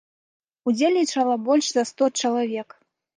Удзельнічала 0.69 1.35
больш 1.49 1.65
за 1.75 1.83
сто 1.91 2.09
чалавек. 2.23 2.69